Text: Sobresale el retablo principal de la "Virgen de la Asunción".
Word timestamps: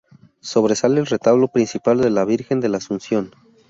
Sobresale 0.39 0.99
el 0.99 1.05
retablo 1.05 1.47
principal 1.49 2.01
de 2.01 2.09
la 2.09 2.25
"Virgen 2.25 2.59
de 2.59 2.69
la 2.69 2.77
Asunción". 2.77 3.29